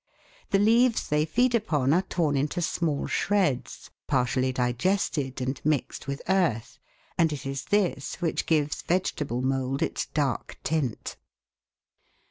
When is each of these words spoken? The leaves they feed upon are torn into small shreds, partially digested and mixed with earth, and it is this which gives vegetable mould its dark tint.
The 0.49 0.57
leaves 0.57 1.09
they 1.09 1.25
feed 1.25 1.53
upon 1.53 1.93
are 1.93 2.01
torn 2.01 2.35
into 2.35 2.59
small 2.59 3.05
shreds, 3.05 3.91
partially 4.07 4.51
digested 4.51 5.39
and 5.41 5.61
mixed 5.63 6.07
with 6.07 6.23
earth, 6.27 6.79
and 7.19 7.31
it 7.31 7.45
is 7.45 7.65
this 7.65 8.15
which 8.15 8.47
gives 8.47 8.81
vegetable 8.81 9.43
mould 9.43 9.83
its 9.83 10.07
dark 10.07 10.57
tint. 10.63 11.17